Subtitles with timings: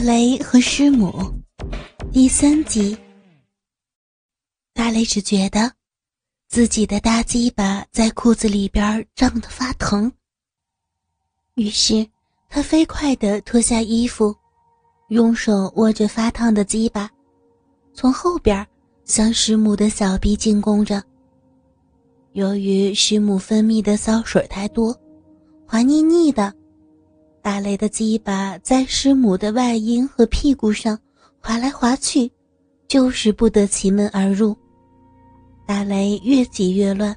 [0.00, 1.12] 雷和师母，
[2.10, 2.96] 第三集。
[4.72, 5.70] 大雷只觉得
[6.48, 10.10] 自己的大鸡巴在裤子里边胀得发疼，
[11.54, 12.06] 于是
[12.48, 14.34] 他飞快地脱下衣服，
[15.08, 17.10] 用手握着发烫的鸡巴，
[17.92, 18.66] 从后边
[19.04, 21.02] 向师母的小臂进攻着。
[22.32, 24.98] 由于师母分泌的骚水太多，
[25.66, 26.54] 滑腻腻的。
[27.42, 30.98] 大雷的鸡巴在师母的外阴和屁股上
[31.40, 32.30] 滑来滑去，
[32.86, 34.54] 就是不得其门而入。
[35.66, 37.16] 大雷越挤越乱，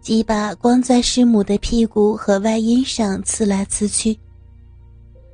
[0.00, 4.18] 鸡巴光在师母的屁股和外阴上刺来刺去。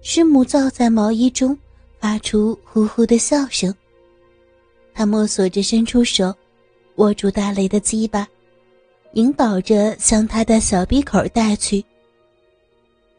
[0.02, 1.56] 师母罩在毛衣中，
[2.00, 3.72] 发出呼呼的笑声。
[4.92, 6.34] 他摸索着伸出手，
[6.96, 8.26] 握住大雷的鸡巴，
[9.12, 11.84] 引导着向他的小鼻口带去。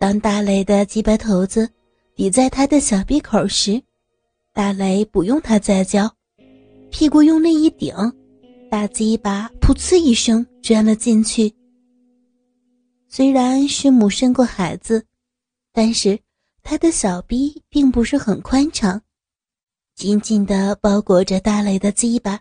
[0.02, 1.70] 当大雷的鸡巴头子
[2.16, 3.80] 抵在他的小鼻口时，
[4.52, 6.12] 大雷不用他再叫，
[6.90, 7.94] 屁股用力一顶，
[8.68, 11.54] 大鸡巴噗呲一声钻了进去。
[13.10, 15.06] 虽然师母生过孩子，
[15.72, 16.18] 但是
[16.64, 19.00] 他的小臂并不是很宽敞，
[19.94, 22.40] 紧紧地包裹着大雷的鸡巴，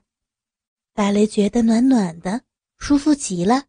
[0.94, 2.40] 大雷觉得暖暖的，
[2.78, 3.64] 舒服极了。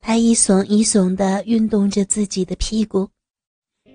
[0.00, 3.08] 他一耸一耸地运动着自己的屁股，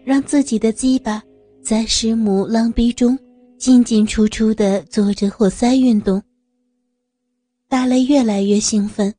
[0.03, 1.21] 让自己的鸡巴
[1.63, 3.17] 在师母浪逼中
[3.57, 6.21] 进进出出地做着活塞运动。
[7.67, 9.13] 大雷越来越兴奋，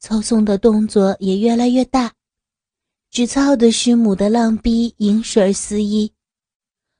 [0.00, 2.12] 操纵的动作也越来越大，
[3.10, 6.12] 只操的师母的浪逼饮水肆意，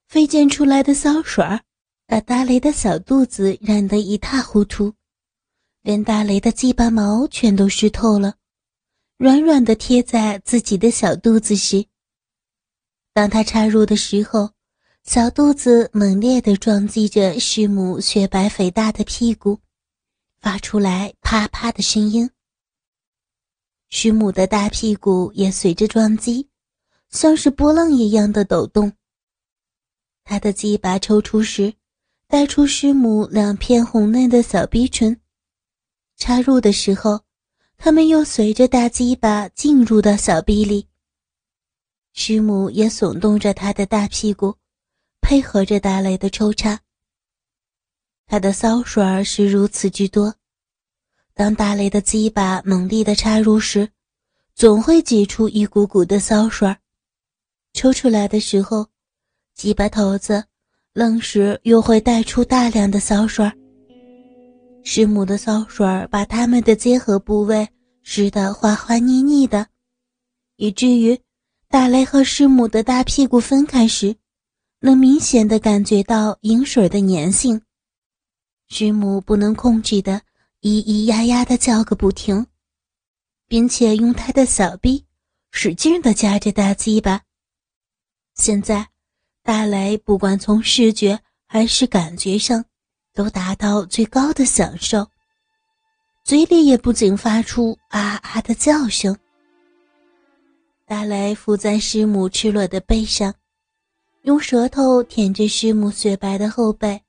[0.09, 1.61] 飞溅出来的骚水儿
[2.07, 4.95] 把大雷的小肚子染得一塌糊涂，
[5.83, 8.37] 连大雷的鸡巴毛全都湿透了。
[9.19, 11.87] 软软的贴在自己的小肚子时，
[13.15, 14.51] 当他插入的时候，
[15.05, 19.59] 小肚子猛烈地撞击着师母雪白肥大的屁股，
[20.39, 22.31] 发出来啪啪的声音。
[23.89, 26.51] 师母的大屁股也随着撞击，
[27.09, 28.93] 像是波浪一样的抖动。
[30.25, 31.73] 他的鸡巴抽出时，
[32.29, 35.19] 带出师母两片红嫩的小逼唇，
[36.19, 37.26] 插入的时候。
[37.79, 40.87] 他们又随着大鸡巴进入到小臂里。
[42.13, 44.57] 师母也耸动着他的大屁股，
[45.21, 46.81] 配合着大雷的抽插。
[48.27, 50.35] 他的骚水儿是如此之多，
[51.35, 53.89] 当大雷的鸡巴猛力的插入时，
[54.55, 56.79] 总会挤出一股股的骚水儿。
[57.75, 58.89] 抽出来的时候，
[59.55, 60.43] 鸡巴头子
[60.95, 63.53] 愣是又会带出大量的骚水儿。
[64.89, 67.69] 师母的骚水把他们的结合部位
[68.03, 69.67] 湿得滑滑腻腻的，
[70.55, 71.21] 以至于
[71.69, 74.15] 大雷和师母的大屁股分开时，
[74.79, 77.61] 能明显的感觉到饮水的粘性。
[78.69, 80.23] 师母不能控制的
[80.63, 82.47] 咿咿呀呀的叫个不停，
[83.49, 85.05] 并且用他的小臂
[85.51, 87.23] 使劲的夹着大鸡巴。
[88.37, 88.91] 现在，
[89.43, 92.65] 大雷不管从视觉还是感觉上。
[93.17, 95.09] 都达到最高的享受，
[96.23, 99.17] 嘴里也不仅发出啊啊的叫声。
[100.85, 103.35] 大雷伏在师母赤裸的背上，
[104.25, 107.01] 用舌头舔着师母雪白的后背，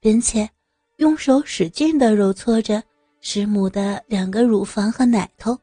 [0.00, 0.50] 并且
[0.96, 2.82] 用手使劲地揉搓着
[3.20, 5.56] 师母的两个乳房和奶头。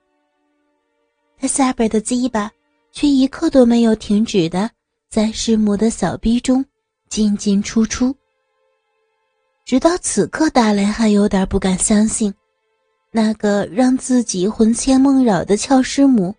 [1.37, 2.49] 他下边的鸡巴
[2.93, 4.71] 却一刻都没有停止的
[5.09, 6.63] 在师母的小逼中
[7.09, 8.15] 进进出出。
[9.65, 12.31] 直到此刻，大雷还有点不敢相信，
[13.09, 16.35] 那个让自己魂牵梦绕的俏师母，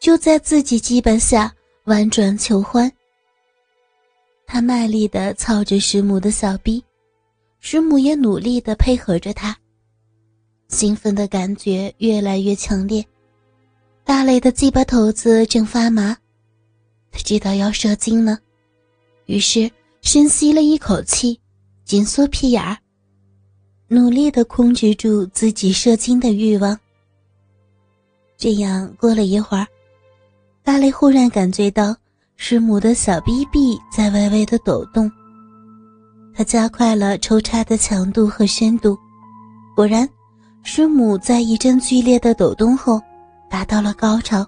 [0.00, 2.90] 就在自己基本下婉转求欢。
[4.46, 6.82] 他卖力地操着师母的小臂，
[7.60, 9.56] 师母也努力地配合着他。
[10.66, 13.04] 兴奋的感觉越来越强烈，
[14.02, 16.16] 大雷的鸡巴头子正发麻，
[17.12, 18.40] 他知道要射精了，
[19.26, 19.70] 于是
[20.02, 21.38] 深吸了一口气。
[21.90, 22.78] 紧缩屁眼儿，
[23.88, 26.78] 努力的控制住自己射精的欲望。
[28.36, 29.66] 这样过了一会儿，
[30.62, 31.96] 大雷忽然感觉到
[32.36, 35.10] 师母的小逼壁在微微的抖动。
[36.32, 38.96] 他加快了抽插的强度和深度，
[39.74, 40.08] 果然，
[40.62, 43.02] 师母在一阵剧烈的抖动后
[43.50, 44.46] 达到了高潮。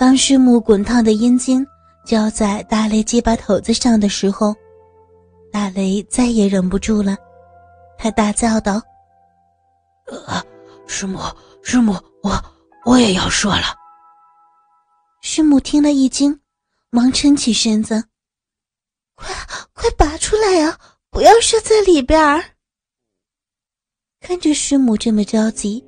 [0.00, 1.64] 当师母滚烫的阴茎
[2.04, 4.52] 浇在大雷鸡巴头子上的时候。
[5.56, 7.16] 大雷再也忍不住了，
[7.96, 8.74] 他大叫道
[10.28, 10.44] ：“啊，
[10.86, 11.18] 师母，
[11.62, 12.44] 师母，我
[12.84, 13.74] 我也要射了。”
[15.24, 16.38] 师母听了一惊，
[16.90, 18.04] 忙撑起身子。
[19.14, 19.34] 快
[19.72, 20.78] 快拔出来呀！
[21.08, 22.44] 不要射在里边儿。
[24.20, 25.82] 看着师母这么着急，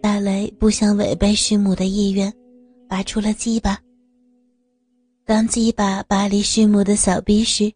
[0.00, 2.32] 大雷不想违背师母的意愿，
[2.88, 3.78] 拔出了鸡巴。
[5.26, 7.70] 当鸡巴拔离师母的小臂时，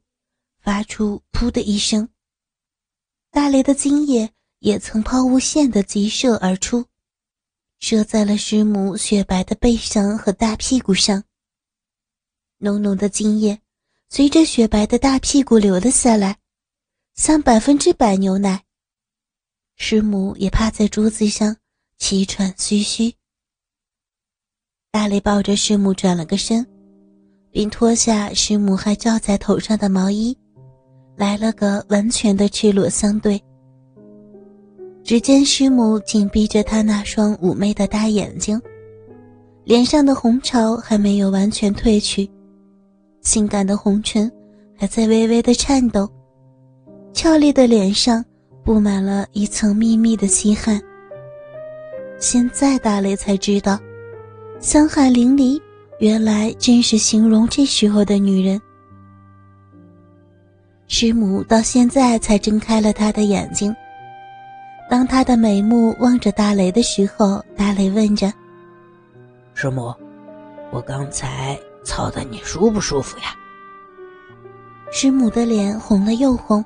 [0.61, 2.09] 发出“噗”的一声。
[3.31, 6.85] 大雷的精液也曾抛物线的急射而出，
[7.79, 11.25] 射在了师母雪白的背上和大屁股上。
[12.59, 13.61] 浓浓的精液
[14.09, 16.39] 随着雪白的大屁股流了下来，
[17.15, 18.65] 像百分之百牛奶。
[19.77, 21.57] 师母也趴在桌子上，
[21.99, 23.15] 气喘吁吁。
[24.91, 26.67] 大雷抱着师母转了个身。
[27.51, 30.37] 并脱下师母还罩在头上的毛衣，
[31.19, 33.39] 来了个完全的赤裸相对。
[35.03, 38.61] 只见师母紧闭着她那双妩媚的大眼睛，
[39.65, 42.31] 脸上的红潮还没有完全褪去，
[43.23, 44.31] 性感的红唇
[44.77, 46.09] 还在微微的颤抖，
[47.13, 48.25] 俏丽的脸上
[48.65, 50.81] 布满了一层密密的细汗。
[52.19, 53.79] 现在大雷才知道，
[54.61, 55.61] 香汗淋漓。
[56.01, 58.61] 原来正是形容这时候的女人。
[60.89, 63.75] 师母到现在才睁开了她的眼睛。
[64.91, 68.33] 当他的眉目望着大雷的时候，大雷问着
[69.53, 69.95] ：“师母，
[70.71, 73.37] 我刚才操的你舒不舒服呀？”
[74.91, 76.65] 师母的脸红了又红。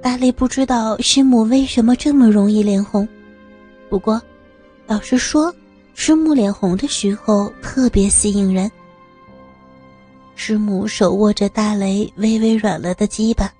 [0.00, 3.06] 大雷不知道师母为什么这么容易脸红，
[3.90, 4.20] 不过，
[4.86, 5.54] 老实说。
[5.96, 8.68] 师母脸红的时候特别吸引人。
[10.36, 13.52] 师母手握着大雷微微软了的鸡巴。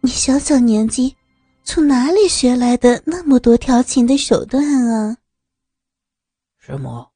[0.00, 1.16] 你小小年纪，
[1.62, 5.16] 从哪里学来的那么多调情的手段啊？
[6.58, 7.06] 师母，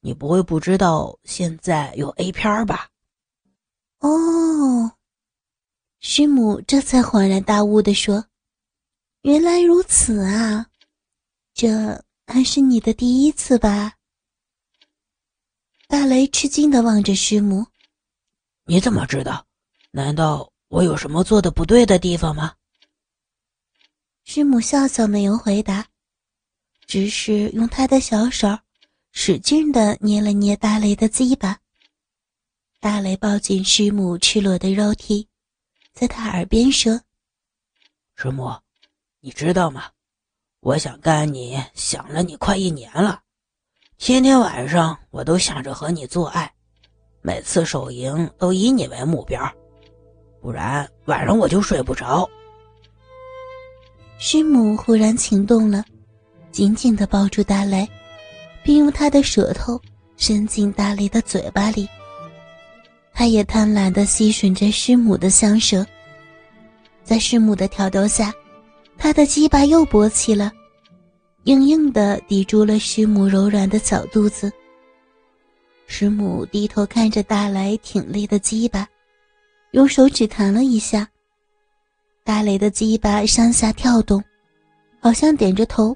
[0.00, 2.88] 你不会不知道现在有 A 片吧？
[4.00, 4.90] 哦，
[6.00, 8.26] 师母这才恍然大悟的说
[9.22, 10.66] ：“原来如此啊，
[11.52, 13.92] 这……”还是你的第一次吧？
[15.86, 17.66] 大雷吃惊的望着师母
[18.64, 19.46] ：“你怎么知道？
[19.90, 22.54] 难道我有什么做的不对的地方吗？”
[24.24, 25.86] 师母笑笑，没有回答，
[26.86, 28.58] 只是用她的小手
[29.12, 31.58] 使劲的捏了捏大雷的鸡巴。
[32.80, 35.28] 大雷抱紧师母赤裸的肉体，
[35.92, 37.00] 在他耳边说
[38.16, 38.50] ：“师母，
[39.20, 39.90] 你知道吗？”
[40.60, 43.23] 我想干你，想了你快一年了，
[43.98, 46.50] 天天晚上我都想着和你做爱，
[47.22, 49.40] 每次手淫都以你为目标，
[50.42, 52.28] 不然晚上我就睡不着。
[54.18, 55.84] 师母忽然情动了，
[56.50, 57.88] 紧紧的抱住大雷，
[58.62, 59.80] 并用他的舌头
[60.16, 61.88] 伸进大雷的嘴巴里。
[63.12, 65.86] 他也贪婪的吸吮着师母的香舌，
[67.04, 68.34] 在师母的挑逗下。
[68.98, 70.52] 他的鸡巴又勃起了，
[71.44, 74.50] 硬硬的抵住了师母柔软的小肚子。
[75.86, 78.88] 师母低头看着大雷挺立的鸡巴，
[79.72, 81.06] 用手指弹了一下。
[82.24, 84.22] 大雷的鸡巴上下跳动，
[85.00, 85.94] 好像点着头，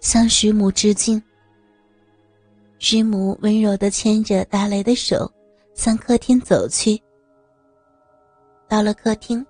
[0.00, 1.22] 向师母致敬。
[2.80, 5.30] 师母温柔的牵着大雷的手，
[5.74, 7.00] 向客厅走去。
[8.68, 9.44] 到了客厅。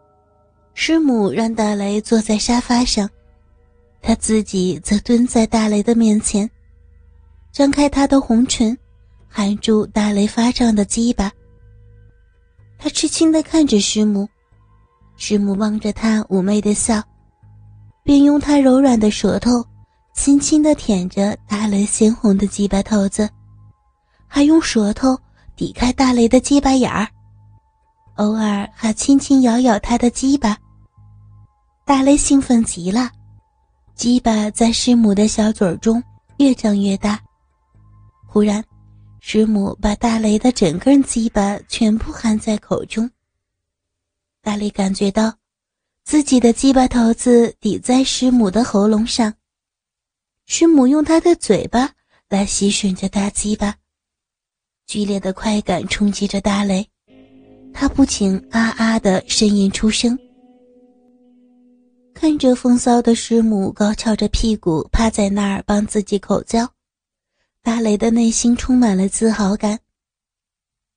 [0.72, 3.08] 师母让大雷坐在沙发上，
[4.02, 6.48] 他自己则蹲在大雷的面前，
[7.52, 8.76] 张开他的红唇，
[9.28, 11.30] 含住大雷发胀的鸡巴。
[12.78, 14.28] 他痴情的看着师母，
[15.16, 17.02] 师母望着他妩媚的笑，
[18.02, 19.64] 并用他柔软的舌头
[20.14, 23.28] 轻轻的舔着大雷鲜红的鸡巴头子，
[24.26, 25.18] 还用舌头
[25.54, 27.06] 抵开大雷的鸡巴眼儿。
[28.16, 30.56] 偶尔还轻轻咬咬他的鸡巴。
[31.84, 33.10] 大雷兴奋极了，
[34.00, 36.02] 鸡巴在师母的小嘴中
[36.38, 37.20] 越长越大。
[38.26, 38.64] 忽然，
[39.20, 43.10] 师母把大雷的整根鸡巴全部含在口中。
[44.40, 45.34] 大雷感觉到
[46.02, 49.34] 自己的鸡巴头子抵在师母的喉咙上，
[50.46, 51.90] 师母用她的嘴巴
[52.30, 53.76] 来吸吮着大鸡巴，
[54.86, 56.88] 剧烈的快感冲击着大雷。
[57.74, 60.18] 他不禁啊啊的呻吟出声，
[62.20, 66.68] 看着风骚的师母高翘着屁股趴在那儿帮自己口交，
[67.62, 69.78] 大雷的内心充满了自豪感。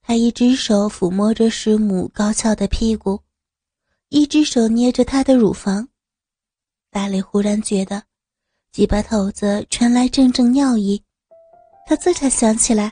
[0.02, 3.22] 他一只手抚摸着师母高翘的屁股，
[4.10, 5.88] 一只手捏着她的乳房。
[6.92, 8.04] 大雷忽然觉得，
[8.74, 11.02] 鸡巴头子传来阵阵尿意，
[11.88, 12.92] 他这才想起来，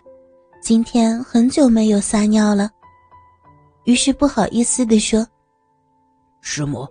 [0.64, 2.72] 今天很久没有撒尿了。
[3.84, 5.28] 于是不好意思地说
[6.40, 6.88] ：“师母，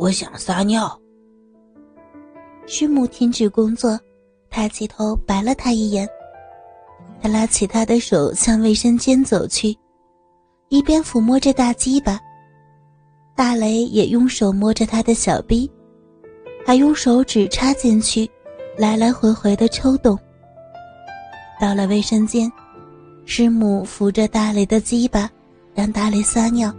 [0.00, 0.98] 我想撒尿。”
[2.66, 4.00] 师母停止工作，
[4.48, 6.08] 抬起头白了他一眼。
[7.20, 9.76] 他拉起他的手向卫生间走去，
[10.70, 12.18] 一边抚摸着大鸡巴。
[13.36, 15.70] 大雷也用手摸着他的小臂，
[16.64, 18.30] 还用手指插进去，
[18.78, 20.18] 来来回回的抽动。
[21.60, 22.50] 到了卫生间，
[23.26, 25.30] 师母扶着大雷的鸡巴，
[25.74, 26.74] 让大雷撒尿。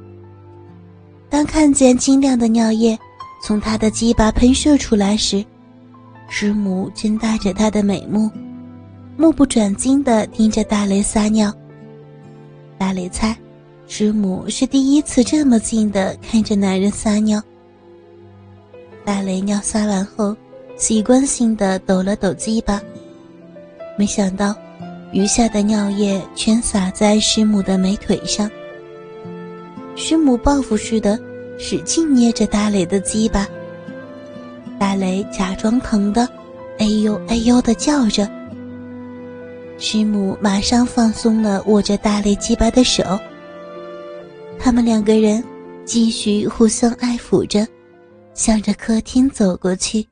[1.29, 2.97] 当看见清亮的尿液
[3.43, 5.43] 从他的鸡巴喷射出来时，
[6.29, 8.29] 师母睁大着她的美目，
[9.17, 11.51] 目不转睛地盯着大雷撒尿。
[12.77, 13.35] 大雷猜，
[13.87, 17.41] 师母是第一次这么近的看着男人撒尿。
[19.03, 20.37] 大雷尿撒完后，
[20.77, 22.79] 习惯性的抖了抖鸡巴，
[23.97, 24.55] 没想到，
[25.11, 28.49] 余下的尿液全洒在师母的美腿上。
[29.95, 31.19] 师母报复似的
[31.63, 33.47] 使劲捏着大雷的鸡巴。
[34.79, 36.27] 大雷假装疼的，
[36.79, 38.27] 哎呦哎呦的叫着。
[39.77, 43.03] 师母马上放松了握着大雷鸡巴的手。
[44.57, 45.43] 他们两个人
[45.85, 47.67] 继续互相爱抚着，
[48.33, 50.03] 向着客厅走过去。